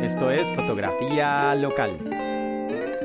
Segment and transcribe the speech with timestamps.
[0.00, 1.98] Esto es fotografía local.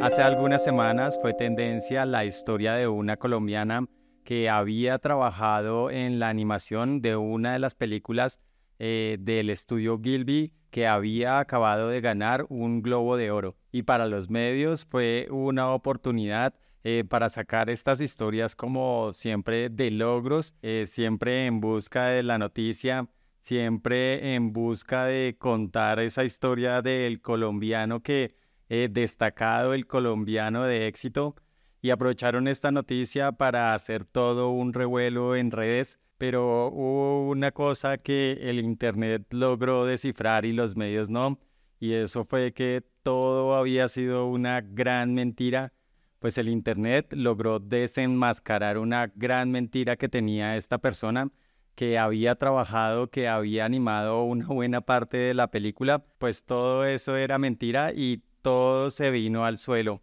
[0.00, 3.86] Hace algunas semanas fue tendencia la historia de una colombiana
[4.24, 8.40] que había trabajado en la animación de una de las películas
[8.78, 13.56] eh, del estudio Gilby que había acabado de ganar un globo de oro.
[13.72, 19.90] Y para los medios fue una oportunidad eh, para sacar estas historias como siempre de
[19.90, 23.08] logros, eh, siempre en busca de la noticia,
[23.40, 28.34] siempre en busca de contar esa historia del colombiano que
[28.68, 31.36] eh, destacado, el colombiano de éxito,
[31.80, 37.98] y aprovecharon esta noticia para hacer todo un revuelo en redes, pero hubo una cosa
[37.98, 41.38] que el Internet logró descifrar y los medios no,
[41.80, 45.72] y eso fue que todo había sido una gran mentira
[46.18, 51.30] pues el Internet logró desenmascarar una gran mentira que tenía esta persona
[51.78, 57.16] que había trabajado, que había animado una buena parte de la película, pues todo eso
[57.16, 60.02] era mentira y todo se vino al suelo.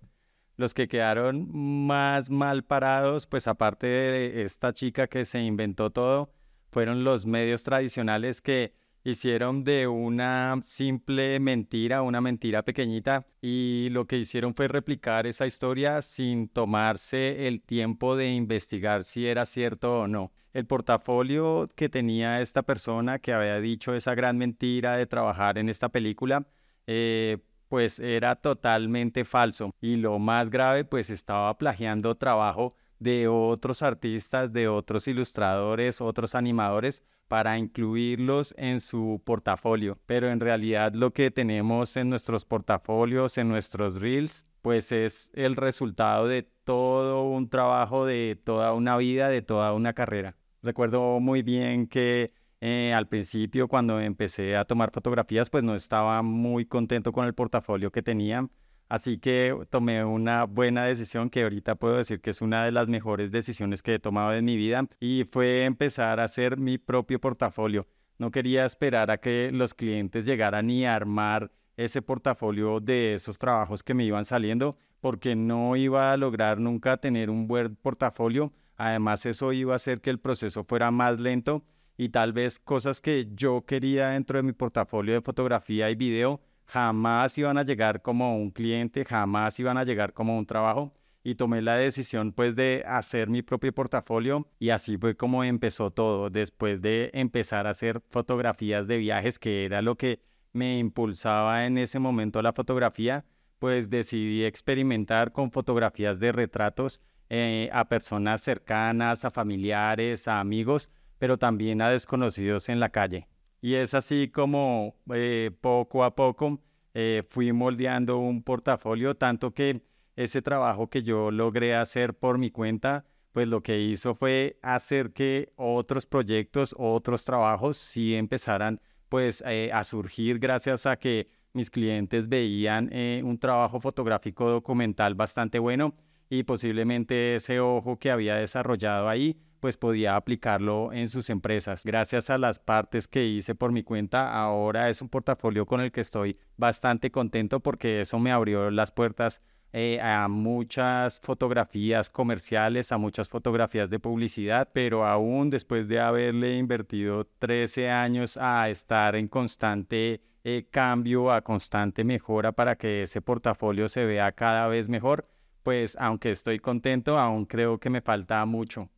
[0.56, 6.32] Los que quedaron más mal parados, pues aparte de esta chica que se inventó todo,
[6.72, 8.74] fueron los medios tradicionales que
[9.06, 15.46] hicieron de una simple mentira, una mentira pequeñita, y lo que hicieron fue replicar esa
[15.46, 20.34] historia sin tomarse el tiempo de investigar si era cierto o no.
[20.54, 25.70] El portafolio que tenía esta persona que había dicho esa gran mentira de trabajar en
[25.70, 26.48] esta película,
[26.88, 29.72] eh, pues era totalmente falso.
[29.82, 36.34] Y lo más grave, pues estaba plagiando trabajo de otros artistas, de otros ilustradores, otros
[36.34, 40.00] animadores, para incluirlos en su portafolio.
[40.06, 45.56] Pero en realidad lo que tenemos en nuestros portafolios, en nuestros reels, pues es el
[45.56, 50.36] resultado de todo un trabajo, de toda una vida, de toda una carrera.
[50.64, 56.22] Recuerdo muy bien que eh, al principio cuando empecé a tomar fotografías, pues no estaba
[56.24, 58.50] muy contento con el portafolio que tenía
[58.88, 62.88] Así que tomé una buena decisión que ahorita puedo decir que es una de las
[62.88, 67.20] mejores decisiones que he tomado en mi vida y fue empezar a hacer mi propio
[67.20, 67.88] portafolio.
[68.20, 73.84] No quería esperar a que los clientes llegaran y armar ese portafolio de esos trabajos
[73.84, 78.54] que me iban saliendo porque no iba a lograr nunca tener un buen portafolio.
[78.78, 81.64] Además eso iba a hacer que el proceso fuera más lento
[81.98, 86.42] y tal vez cosas que yo quería dentro de mi portafolio de fotografía y video
[86.66, 90.94] jamás iban a llegar como un cliente, jamás iban a llegar como un trabajo
[91.24, 95.92] y tomé la decisión pues de hacer mi propio portafolio y así fue como empezó
[95.92, 100.22] todo, después de empezar a hacer fotografías de viajes que era lo que
[100.54, 103.26] me impulsaba en ese momento la fotografía,
[103.60, 110.90] pues decidí experimentar con fotografías de retratos eh, a personas cercanas, a familiares, a amigos,
[111.18, 113.28] pero también a desconocidos en la calle.
[113.62, 116.62] Y es así como eh, poco a poco
[116.94, 119.82] eh, fui moldeando un portafolio, tanto que
[120.16, 125.12] ese trabajo que yo logré hacer por mi cuenta, pues lo que hizo fue hacer
[125.12, 128.80] que otros proyectos, otros trabajos sí empezaran
[129.10, 132.92] pues eh, a surgir gracias a que mis clientes veían
[133.24, 135.96] un trabajo fotográfico documental bastante bueno
[136.30, 141.82] y posiblemente ese ojo que había desarrollado ahí pues podía aplicarlo en sus empresas.
[141.84, 145.92] Gracias a las partes que hice por mi cuenta, ahora es un portafolio con el
[145.92, 149.42] que estoy bastante contento porque eso me abrió las puertas
[149.74, 156.60] eh, a muchas fotografías comerciales, a muchas fotografías de publicidad, pero aún después de haberle
[156.60, 163.20] invertido 13 años a estar en constante eh, cambio, a constante mejora para que ese
[163.20, 165.28] portafolio se vea cada vez mejor,
[165.64, 168.92] pues aunque estoy contento, aún creo que me falta mucho.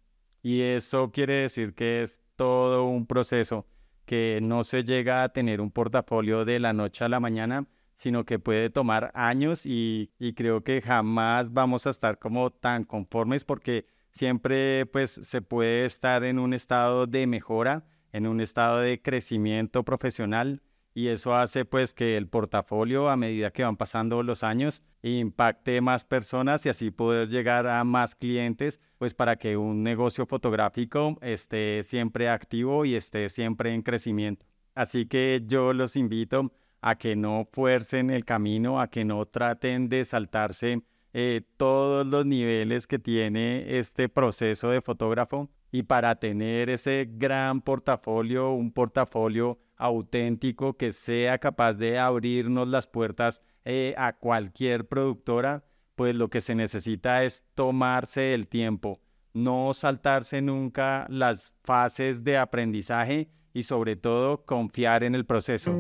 [0.48, 3.68] Y eso quiere decir que es todo un proceso
[4.06, 8.24] que no se llega a tener un portafolio de la noche a la mañana, sino
[8.24, 13.88] que puede tomar años y, creo que jamás vamos a estar como tan conformes porque
[14.12, 19.84] siempre pues se puede estar en un estado de mejora, en un estado de crecimiento
[19.84, 20.62] profesional
[20.98, 25.80] y eso hace pues que el portafolio a medida que van pasando los años impacte
[25.80, 31.20] más personas y así poder llegar a más clientes pues para que un negocio fotográfico
[31.22, 34.48] esté siempre activo y esté siempre en crecimiento.
[34.74, 36.52] Así que yo los invito
[36.82, 40.82] a que no fuercen el camino, a que no traten de saltarse
[41.14, 47.62] eh, todos los niveles que tiene este proceso de fotógrafo y para tener ese gran
[47.62, 55.64] portafolio, un portafolio auténtico que sea capaz de abrirnos las puertas eh, a cualquier productora,
[55.96, 59.02] pues lo que se necesita es tomarse el tiempo,
[59.34, 65.76] no saltarse nunca las fases de aprendizaje y sobre todo confiar en el proceso.